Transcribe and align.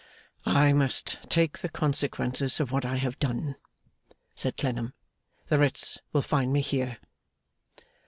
'I 0.47 0.73
must 0.73 1.19
take 1.29 1.59
the 1.59 1.69
consequences 1.69 2.59
of 2.59 2.71
what 2.71 2.85
I 2.85 2.95
have 2.95 3.19
done,' 3.19 3.55
said 4.33 4.57
Clennam. 4.57 4.95
'The 5.45 5.59
writs 5.59 5.99
will 6.11 6.23
find 6.23 6.51
me 6.51 6.61
here. 6.61 6.97